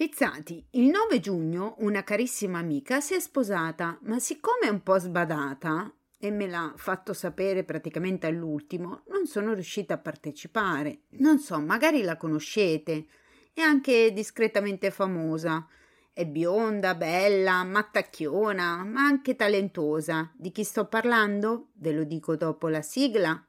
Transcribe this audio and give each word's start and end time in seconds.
Fizzati, 0.00 0.64
il 0.70 0.86
9 0.86 1.20
giugno 1.20 1.74
una 1.80 2.02
carissima 2.02 2.58
amica 2.58 3.02
si 3.02 3.12
è 3.12 3.20
sposata, 3.20 3.98
ma 4.04 4.18
siccome 4.18 4.60
è 4.62 4.68
un 4.70 4.82
po' 4.82 4.98
sbadata 4.98 5.92
e 6.18 6.30
me 6.30 6.46
l'ha 6.46 6.72
fatto 6.74 7.12
sapere 7.12 7.64
praticamente 7.64 8.26
all'ultimo, 8.26 9.02
non 9.10 9.26
sono 9.26 9.52
riuscita 9.52 9.92
a 9.92 9.98
partecipare. 9.98 11.00
Non 11.18 11.38
so, 11.38 11.60
magari 11.60 12.00
la 12.00 12.16
conoscete. 12.16 13.08
È 13.52 13.60
anche 13.60 14.10
discretamente 14.14 14.90
famosa. 14.90 15.68
È 16.14 16.24
bionda, 16.24 16.94
bella, 16.94 17.62
mattacchiona, 17.64 18.82
ma 18.82 19.02
anche 19.02 19.36
talentosa. 19.36 20.32
Di 20.34 20.50
chi 20.50 20.64
sto 20.64 20.86
parlando? 20.86 21.72
Ve 21.74 21.92
lo 21.92 22.04
dico 22.04 22.36
dopo 22.36 22.68
la 22.68 22.80
sigla. 22.80 23.44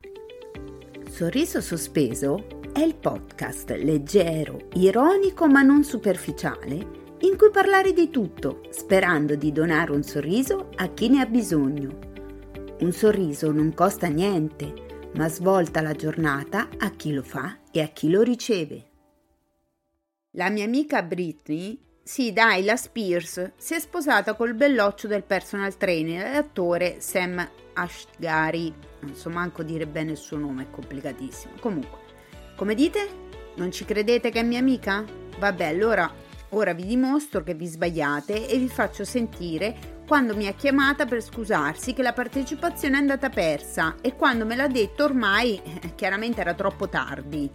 Sorriso 1.10 1.62
sospeso 1.62 2.60
è 2.74 2.80
il 2.80 2.96
podcast 2.96 3.72
leggero, 3.72 4.68
ironico 4.74 5.48
ma 5.48 5.62
non 5.62 5.84
superficiale 5.84 7.00
in 7.22 7.38
cui 7.38 7.52
parlare 7.52 7.94
di 7.94 8.10
tutto, 8.10 8.62
sperando 8.70 9.36
di 9.36 9.52
donare 9.52 9.92
un 9.92 10.02
sorriso 10.04 10.70
a 10.76 10.88
chi 10.88 11.10
ne 11.10 11.22
ha 11.22 11.26
bisogno. 11.26 12.00
Un 12.80 12.92
sorriso 12.92 13.52
non 13.52 13.74
costa 13.74 14.08
niente, 14.08 15.10
ma 15.16 15.28
svolta 15.28 15.82
la 15.82 15.94
giornata 15.94 16.70
a 16.80 16.90
chi 16.92 17.14
lo 17.14 17.22
fa 17.22 17.60
e 17.72 17.82
a 17.82 17.88
chi 17.88 18.10
lo 18.10 18.24
riceve. 18.24 18.86
La 20.32 20.50
mia 20.50 20.64
amica 20.64 21.04
Britney, 21.04 21.80
sì 22.02 22.34
dai, 22.34 22.64
la 22.64 22.76
Spears, 22.76 23.52
si 23.58 23.76
è 23.76 23.80
sposata 23.80 24.34
col 24.34 24.56
belloccio 24.56 25.08
del 25.08 25.24
personal 25.24 25.78
trainer 25.78 26.26
e 26.26 26.38
attore 26.38 27.02
Sam 27.02 27.48
Ashgari. 27.74 28.74
Non 29.02 29.14
so 29.14 29.30
manco 29.30 29.62
dire 29.62 29.86
bene 29.86 30.12
il 30.12 30.18
suo 30.18 30.38
nome, 30.38 30.64
è 30.64 30.70
complicatissimo. 30.72 31.54
Comunque, 31.60 32.00
come 32.62 32.76
dite? 32.76 33.10
Non 33.56 33.72
ci 33.72 33.86
credete 33.86 34.30
che 34.30 34.42
è 34.42 34.44
mia 34.44 34.60
amica? 34.60 35.04
Vabbè, 35.40 35.66
allora 35.66 36.14
ora 36.50 36.74
vi 36.74 36.86
dimostro 36.86 37.42
che 37.42 37.56
vi 37.56 37.66
sbagliate 37.66 38.48
e 38.48 38.56
vi 38.60 38.70
faccio 38.70 39.04
sentire 39.04 40.04
quando 40.06 40.36
mi 40.36 40.46
ha 40.46 40.54
chiamata 40.54 41.08
per 41.08 41.24
scusarsi 41.24 41.94
che 41.94 42.04
la 42.04 42.14
partecipazione 42.14 42.98
è 42.98 43.00
andata 43.00 43.30
persa 43.30 43.96
e 44.00 44.16
quando 44.16 44.46
me 44.46 44.56
l'ha 44.56 44.68
detto 44.68 45.06
ormai 45.06 45.60
eh, 45.60 45.96
chiaramente 45.96 46.42
era 46.42 46.54
troppo 46.54 46.88
tardi. 46.88 47.50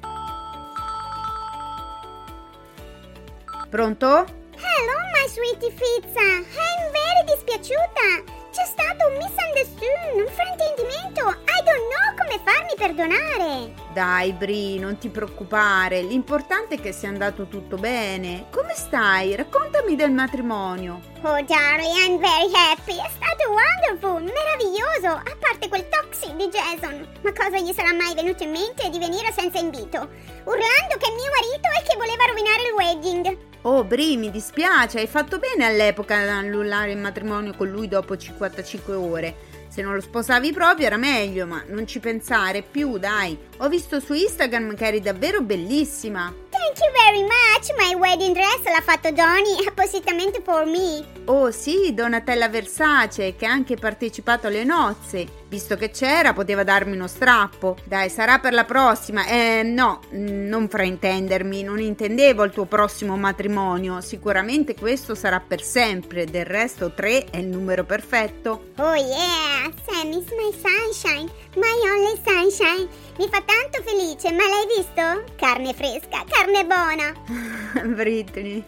Pronto? 3.69 4.07
Hello, 4.07 4.99
my 5.13 5.29
sweetie 5.29 5.71
Fizza. 5.71 6.21
I'm 6.21 6.91
very 6.91 7.25
dispiaciuta. 7.33 8.36
C'è 8.57 8.65
stato 8.65 9.07
un 9.09 9.19
misunderstanding, 9.19 10.27
un 10.27 10.33
fraintendimento. 10.33 11.29
I 11.29 11.61
don't 11.63 11.85
know 11.93 12.17
come 12.17 12.41
farmi 12.43 12.73
perdonare. 12.75 13.75
Dai, 13.93 14.33
Bri, 14.33 14.79
non 14.79 14.97
ti 14.97 15.11
preoccupare. 15.11 16.01
L'importante 16.01 16.77
è 16.77 16.81
che 16.81 16.93
sia 16.93 17.11
andato 17.11 17.49
tutto 17.49 17.77
bene. 17.77 18.47
Come 18.51 18.73
stai? 18.75 19.37
Raccontami 19.37 19.95
del 19.95 20.11
matrimonio. 20.11 21.03
Oh, 21.21 21.39
darling, 21.45 21.97
I'm 22.01 22.19
very 22.19 22.51
happy. 22.55 22.97
È 22.97 23.11
stato 23.13 23.53
wonderful, 23.53 24.23
meraviglioso. 24.23 25.09
A 25.09 25.37
parte 25.39 25.69
quel 25.69 25.87
toxic 25.91 26.35
di 26.37 26.49
Jason. 26.49 27.07
Ma 27.25 27.33
cosa 27.35 27.59
gli 27.59 27.75
sarà 27.75 27.93
mai 27.93 28.15
venuto 28.15 28.43
in 28.43 28.53
mente 28.53 28.89
di 28.89 28.99
venire 28.99 29.33
senza 29.33 29.59
invito? 29.59 29.99
Urlando 30.45 30.97
che 30.97 31.09
è 31.09 31.15
mio 31.15 31.29
marito 31.29 31.69
e 31.77 31.83
che 31.87 31.97
voleva 31.99 32.25
rovinare 32.25 32.63
il 32.63 32.73
wedding. 32.73 33.37
Oh, 33.69 33.83
Bri, 33.83 34.17
mi 34.17 34.31
dispiace, 34.31 35.01
hai 35.01 35.09
fatto 35.09 35.41
bene 35.41 35.65
all'epoca 35.65 36.21
ad 36.21 36.29
annullare 36.29 36.93
il 36.93 36.99
matrimonio 36.99 37.53
con 37.53 37.69
lui 37.69 37.89
dopo 37.89 38.17
55 38.17 38.95
ore. 38.95 39.35
Se 39.67 39.83
non 39.83 39.95
lo 39.95 40.01
sposavi 40.01 40.53
proprio 40.53 40.87
era 40.87 40.97
meglio, 40.97 41.47
ma 41.47 41.65
non 41.67 41.85
ci 41.85 41.99
pensare 41.99 42.63
più, 42.63 42.97
dai. 42.97 43.37
Ho 43.57 43.69
visto 43.69 43.99
su 43.99 44.15
Instagram 44.15 44.77
che 44.77 44.87
eri 44.87 45.01
davvero 45.01 45.41
bellissima. 45.41 46.33
Thank 46.57 46.79
you 46.79 46.91
very 47.05 47.23
much. 47.23 47.71
My 47.77 47.95
wedding 47.95 48.33
dress 48.33 48.63
l'ha 48.65 48.81
fatto 48.81 49.11
Donny 49.11 49.65
appositamente 49.69 50.41
for 50.43 50.65
me. 50.65 51.05
Oh 51.27 51.51
sì, 51.51 51.93
Donatella 51.93 52.49
Versace, 52.49 53.37
che 53.37 53.47
ha 53.47 53.51
anche 53.51 53.77
partecipato 53.77 54.47
alle 54.47 54.65
nozze. 54.65 55.45
Visto 55.49 55.77
che 55.77 55.91
c'era, 55.91 56.33
poteva 56.33 56.65
darmi 56.65 56.97
uno 56.97 57.07
strappo. 57.07 57.77
Dai, 57.85 58.09
sarà 58.09 58.39
per 58.39 58.53
la 58.53 58.65
prossima. 58.65 59.27
Eh, 59.27 59.63
no, 59.65 60.01
non 60.11 60.69
fraintendermi, 60.69 61.63
non 61.63 61.79
intendevo 61.79 62.43
il 62.45 62.53
tuo 62.53 62.65
prossimo 62.65 63.17
matrimonio. 63.17 64.01
Sicuramente 64.01 64.75
questo 64.75 65.15
sarà 65.15 65.41
per 65.41 65.63
sempre. 65.63 66.25
Del 66.25 66.47
resto, 66.47 66.93
tre 66.95 67.27
è 67.27 67.37
il 67.37 67.47
numero 67.47 67.85
perfetto. 67.85 68.73
Oh 68.79 68.95
yeah, 68.95 69.71
Sam 70.07 70.13
is 70.13 70.31
my 70.31 70.53
sunshine, 70.63 71.31
my 71.57 71.81
only 71.85 72.21
sunshine. 72.25 72.89
Mi 73.19 73.29
fa 73.29 73.43
tanto 73.43 73.83
felice, 73.83 74.31
ma 74.31 74.45
l'hai 74.47 74.67
visto? 74.77 75.25
Carne 75.37 75.73
fresca, 75.75 76.25
carne 76.29 76.65
buona. 76.65 77.13
Britney, 77.95 78.63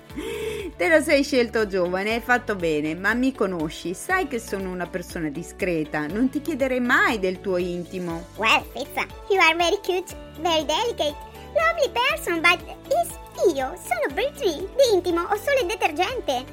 te 0.77 0.89
lo 0.89 1.01
sei 1.01 1.23
scelto 1.23 1.69
giovane, 1.69 2.15
hai 2.15 2.21
fatto 2.21 2.57
bene, 2.57 2.95
ma 2.97 3.15
mi 3.15 3.33
conosci, 3.33 3.95
sai 3.95 4.27
che 4.27 4.41
sono 4.41 4.71
una 4.71 4.87
persona 4.87 5.29
discreta, 5.29 6.07
non 6.09 6.29
ti 6.29 6.41
chiederei 6.41 6.81
mai 6.81 7.21
del 7.21 7.41
tuo 7.41 7.57
intimo. 7.57 8.27
Well, 8.37 8.65
Fizza, 8.73 9.07
you 9.29 9.39
are 9.39 9.55
very 9.55 9.79
cute, 9.83 10.13
very 10.41 10.65
delicate, 10.65 11.15
lovely 11.55 11.91
person, 11.93 12.41
but 12.41 12.59
is 12.89 13.17
io 13.55 13.77
sono 13.77 14.13
Britney, 14.13 14.59
di 14.59 14.95
intimo 14.95 15.21
ho 15.21 15.37
solo 15.37 15.61
il 15.61 15.67
detergente. 15.67 16.45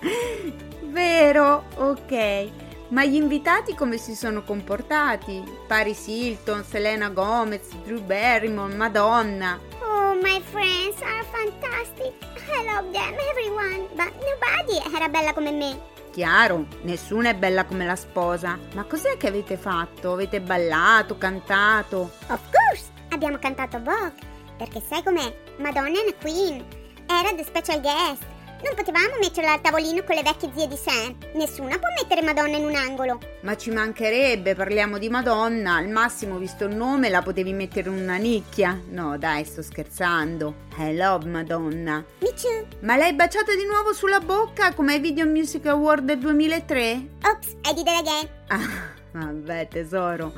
Vero, 0.90 1.64
ok. 1.76 2.69
Ma 2.90 3.04
gli 3.04 3.14
invitati 3.14 3.74
come 3.74 3.98
si 3.98 4.16
sono 4.16 4.42
comportati? 4.42 5.42
Paris 5.68 6.08
Hilton, 6.08 6.64
Selena 6.64 7.08
Gomez, 7.08 7.68
Drew 7.84 8.00
Barrymore, 8.02 8.74
Madonna. 8.74 9.60
Oh, 9.80 10.14
my 10.20 10.40
friends 10.50 11.00
are 11.00 11.24
fantastic. 11.30 12.12
I 12.52 12.64
love 12.64 12.90
them, 12.90 13.14
everyone. 13.30 13.86
But 13.94 14.12
nobody 14.14 14.94
era 14.94 15.08
bella 15.08 15.32
come 15.32 15.52
me. 15.52 15.78
Chiaro, 16.10 16.66
nessuna 16.82 17.28
è 17.28 17.34
bella 17.36 17.64
come 17.64 17.86
la 17.86 17.94
sposa. 17.94 18.58
Ma 18.74 18.82
cos'è 18.82 19.16
che 19.16 19.28
avete 19.28 19.56
fatto? 19.56 20.12
Avete 20.12 20.40
ballato, 20.40 21.16
cantato? 21.16 22.10
Of 22.26 22.40
course, 22.50 22.90
abbiamo 23.10 23.38
cantato 23.38 23.78
Vogue. 23.78 24.14
Perché 24.58 24.80
sai 24.80 25.04
com'è? 25.04 25.32
Madonna 25.58 25.96
è 25.96 26.02
una 26.02 26.14
queen. 26.20 26.64
Era 27.06 27.32
the 27.34 27.44
special 27.44 27.80
guest. 27.80 28.26
Non 28.62 28.74
potevamo 28.74 29.16
metterla 29.18 29.52
al 29.54 29.60
tavolino 29.62 30.02
con 30.04 30.14
le 30.14 30.22
vecchie 30.22 30.50
zie 30.54 30.68
di 30.68 30.76
Sam. 30.76 31.16
Nessuna 31.34 31.78
può 31.78 31.88
mettere 31.96 32.20
Madonna 32.20 32.56
in 32.58 32.64
un 32.66 32.74
angolo. 32.74 33.18
Ma 33.40 33.56
ci 33.56 33.70
mancherebbe, 33.70 34.54
parliamo 34.54 34.98
di 34.98 35.08
Madonna. 35.08 35.76
Al 35.76 35.88
massimo, 35.88 36.36
visto 36.36 36.64
il 36.64 36.76
nome, 36.76 37.08
la 37.08 37.22
potevi 37.22 37.54
mettere 37.54 37.88
in 37.88 37.96
una 37.96 38.16
nicchia. 38.16 38.78
No, 38.88 39.16
dai, 39.16 39.44
sto 39.44 39.62
scherzando. 39.62 40.54
I 40.76 40.94
love 40.94 41.26
Madonna. 41.26 42.04
Me 42.18 42.34
too. 42.34 42.66
Ma 42.80 42.96
l'hai 42.96 43.14
baciata 43.14 43.54
di 43.54 43.64
nuovo 43.64 43.94
sulla 43.94 44.20
bocca 44.20 44.74
come 44.74 44.94
ai 44.94 45.00
Video 45.00 45.26
Music 45.26 45.64
Award 45.66 46.04
del 46.04 46.18
2003? 46.18 47.08
Oops, 47.24 47.48
I 47.64 47.74
did 47.74 47.86
it 47.86 47.88
again. 47.88 48.28
Ah, 48.48 49.24
vabbè, 49.24 49.68
tesoro. 49.68 50.32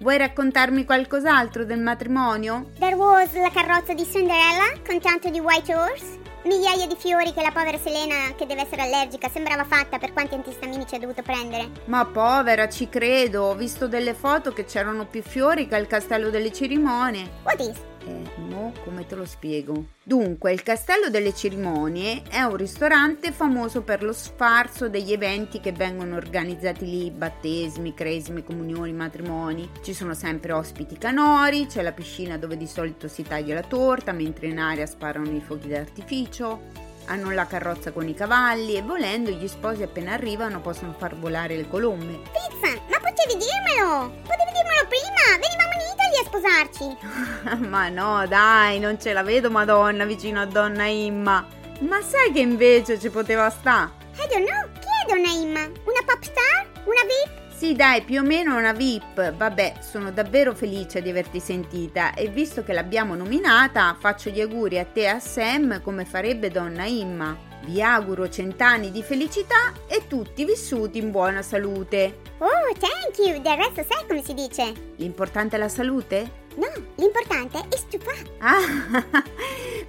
Vuoi 0.00 0.18
raccontarmi 0.18 0.84
qualcos'altro 0.84 1.64
del 1.64 1.80
matrimonio? 1.80 2.72
There 2.78 2.94
was 2.94 3.32
la 3.32 3.50
carrozza 3.50 3.94
di 3.94 4.04
Cinderella 4.04 4.80
con 4.86 5.00
tanto 5.00 5.30
di 5.30 5.40
white 5.40 5.74
horse. 5.74 6.18
Migliaia 6.44 6.86
di 6.86 6.94
fiori 6.98 7.32
che 7.32 7.40
la 7.40 7.52
povera 7.52 7.78
Selena, 7.78 8.34
che 8.36 8.44
deve 8.44 8.60
essere 8.60 8.82
allergica, 8.82 9.30
sembrava 9.30 9.64
fatta 9.64 9.96
per 9.96 10.12
quanti 10.12 10.34
antistamini 10.34 10.86
ci 10.86 10.94
ha 10.94 10.98
dovuto 10.98 11.22
prendere. 11.22 11.70
Ma 11.86 12.04
povera, 12.04 12.68
ci 12.68 12.90
credo. 12.90 13.44
Ho 13.44 13.54
visto 13.54 13.88
delle 13.88 14.12
foto 14.12 14.52
che 14.52 14.66
c'erano 14.66 15.06
più 15.06 15.22
fiori 15.22 15.66
che 15.66 15.74
al 15.74 15.86
castello 15.86 16.28
delle 16.28 16.52
cerimonie. 16.52 17.30
What 17.44 17.60
is? 17.60 17.78
Eh, 18.06 18.40
mo 18.42 18.74
come 18.84 19.06
te 19.06 19.14
lo 19.14 19.24
spiego? 19.24 19.86
Dunque, 20.06 20.52
il 20.52 20.62
Castello 20.62 21.08
delle 21.08 21.32
Cerimonie 21.32 22.24
è 22.28 22.42
un 22.42 22.56
ristorante 22.56 23.32
famoso 23.32 23.80
per 23.80 24.02
lo 24.02 24.12
sfarzo 24.12 24.90
degli 24.90 25.14
eventi 25.14 25.60
che 25.60 25.72
vengono 25.72 26.16
organizzati 26.16 26.84
lì, 26.84 27.10
battesimi, 27.10 27.94
cresime, 27.94 28.44
comunioni, 28.44 28.92
matrimoni. 28.92 29.70
Ci 29.82 29.94
sono 29.94 30.12
sempre 30.12 30.52
ospiti 30.52 30.98
canori, 30.98 31.64
c'è 31.64 31.80
la 31.80 31.92
piscina 31.92 32.36
dove 32.36 32.58
di 32.58 32.66
solito 32.66 33.08
si 33.08 33.22
taglia 33.22 33.54
la 33.54 33.62
torta, 33.62 34.12
mentre 34.12 34.48
in 34.48 34.58
aria 34.58 34.84
sparano 34.84 35.30
i 35.30 35.40
fuochi 35.40 35.68
d'artificio. 35.68 36.92
Hanno 37.06 37.30
la 37.30 37.46
carrozza 37.46 37.90
con 37.90 38.06
i 38.06 38.14
cavalli 38.14 38.76
e 38.76 38.82
volendo 38.82 39.30
gli 39.30 39.48
sposi 39.48 39.82
appena 39.82 40.12
arrivano 40.12 40.60
possono 40.60 40.94
far 40.98 41.16
volare 41.16 41.56
le 41.56 41.66
colombe. 41.66 42.12
Pizza, 42.12 42.74
ma 42.90 42.98
potevi 42.98 43.40
dirmelo! 43.40 44.20
Potevi 44.20 44.52
dirmelo 44.52 44.86
prima! 44.86 45.40
Venivamo 45.40 45.73
Italia 46.14 46.20
a 46.20 46.24
sposarci! 46.24 47.66
Ma 47.68 47.88
no, 47.88 48.26
dai, 48.28 48.78
non 48.78 49.00
ce 49.00 49.12
la 49.12 49.22
vedo 49.22 49.50
Madonna 49.50 50.04
vicino 50.04 50.40
a 50.40 50.46
Donna 50.46 50.86
Imma. 50.86 51.44
Ma 51.80 52.00
sai 52.02 52.32
che 52.32 52.40
invece 52.40 53.00
ci 53.00 53.10
poteva 53.10 53.50
sta? 53.50 53.90
I 54.14 54.28
don't 54.28 54.48
know, 54.48 54.68
chi 54.78 54.86
è 54.86 55.12
Donna 55.12 55.28
Imma? 55.28 55.60
Una 55.60 56.02
pop 56.06 56.22
star? 56.22 56.66
Una 56.84 57.02
VIP? 57.02 57.42
Sì, 57.52 57.74
dai, 57.74 58.02
più 58.02 58.20
o 58.20 58.24
meno 58.24 58.56
una 58.56 58.72
VIP. 58.72 59.32
Vabbè, 59.32 59.74
sono 59.80 60.12
davvero 60.12 60.54
felice 60.54 61.02
di 61.02 61.10
averti 61.10 61.40
sentita 61.40 62.14
e 62.14 62.28
visto 62.28 62.62
che 62.62 62.72
l'abbiamo 62.72 63.14
nominata, 63.14 63.96
faccio 63.98 64.30
gli 64.30 64.40
auguri 64.40 64.78
a 64.78 64.84
te 64.84 65.02
e 65.02 65.06
a 65.06 65.18
Sam 65.18 65.82
come 65.82 66.04
farebbe 66.04 66.50
Donna 66.50 66.84
Imma. 66.84 67.52
Vi 67.64 67.80
auguro 67.80 68.28
cent'anni 68.28 68.90
di 68.90 69.02
felicità 69.02 69.72
e 69.86 70.06
tutti 70.06 70.44
vissuti 70.44 70.98
in 70.98 71.10
buona 71.10 71.40
salute. 71.40 72.20
Oh, 72.38 72.72
thank 72.78 73.18
you! 73.18 73.40
Del 73.40 73.56
resto 73.56 73.82
sai 73.88 74.06
come 74.06 74.22
si 74.22 74.34
dice? 74.34 74.72
L'importante 74.96 75.56
è 75.56 75.58
la 75.58 75.68
salute? 75.68 76.42
No, 76.56 76.70
l'importante 76.96 77.64
è 77.68 77.76
stufare. 77.76 78.22
Ah, 78.38 79.22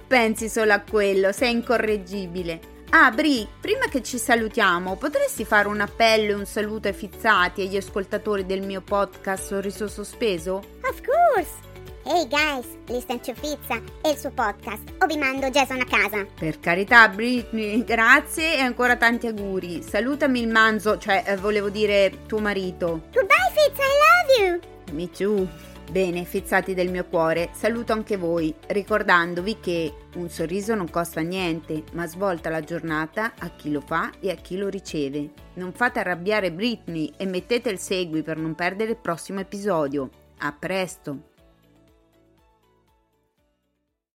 pensi 0.06 0.48
solo 0.48 0.72
a 0.72 0.80
quello, 0.80 1.32
sei 1.32 1.52
incorreggibile. 1.52 2.74
Ah, 2.90 3.10
Bri, 3.10 3.46
prima 3.60 3.86
che 3.90 4.02
ci 4.02 4.16
salutiamo, 4.16 4.96
potresti 4.96 5.44
fare 5.44 5.68
un 5.68 5.80
appello 5.80 6.30
e 6.30 6.34
un 6.34 6.46
saluto 6.46 6.88
ai 6.88 6.94
fizzati 6.94 7.60
e 7.60 7.64
agli 7.66 7.76
ascoltatori 7.76 8.46
del 8.46 8.64
mio 8.64 8.80
podcast 8.80 9.48
Sorriso 9.48 9.86
Sospeso? 9.86 10.62
Of 10.82 11.02
course! 11.04 11.65
Hey 12.08 12.28
guys, 12.28 12.68
listen 12.86 13.18
to 13.18 13.34
Fizza 13.34 13.82
e 14.00 14.10
il 14.10 14.16
suo 14.16 14.30
podcast 14.30 14.94
o 15.02 15.06
vi 15.06 15.16
mando 15.16 15.50
Jason 15.50 15.80
a 15.80 15.84
casa. 15.84 16.24
Per 16.38 16.60
carità, 16.60 17.08
Britney, 17.08 17.82
grazie 17.82 18.54
e 18.54 18.60
ancora 18.60 18.94
tanti 18.94 19.26
auguri. 19.26 19.82
Salutami 19.82 20.42
il 20.42 20.46
manzo, 20.46 20.98
cioè 20.98 21.24
eh, 21.26 21.36
volevo 21.36 21.68
dire 21.68 22.18
tuo 22.26 22.38
marito. 22.38 23.08
Goodbye 23.12 23.50
Fizza, 23.52 23.82
I 23.82 24.46
love 24.46 24.46
you! 24.46 24.94
Me 24.94 25.10
too. 25.10 25.48
Bene, 25.90 26.22
fizzati 26.22 26.74
del 26.74 26.92
mio 26.92 27.06
cuore, 27.06 27.48
saluto 27.52 27.92
anche 27.92 28.16
voi, 28.16 28.54
ricordandovi 28.68 29.58
che 29.58 29.92
un 30.14 30.28
sorriso 30.30 30.76
non 30.76 30.88
costa 30.88 31.22
niente, 31.22 31.82
ma 31.94 32.06
svolta 32.06 32.50
la 32.50 32.60
giornata 32.60 33.32
a 33.36 33.50
chi 33.50 33.72
lo 33.72 33.80
fa 33.80 34.12
e 34.20 34.30
a 34.30 34.36
chi 34.36 34.56
lo 34.56 34.68
riceve. 34.68 35.30
Non 35.54 35.72
fate 35.72 35.98
arrabbiare 35.98 36.52
Britney 36.52 37.12
e 37.16 37.26
mettete 37.26 37.68
il 37.68 37.80
segui 37.80 38.22
per 38.22 38.36
non 38.36 38.54
perdere 38.54 38.92
il 38.92 38.96
prossimo 38.96 39.40
episodio. 39.40 40.08
A 40.38 40.52
presto! 40.52 41.34